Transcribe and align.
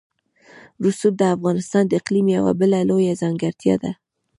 رسوب 0.85 1.13
د 1.17 1.23
افغانستان 1.35 1.83
د 1.87 1.91
اقلیم 2.01 2.27
یوه 2.37 2.51
بله 2.59 2.77
لویه 2.89 3.13
ځانګړتیا 3.21 3.75
ده. 3.83 3.91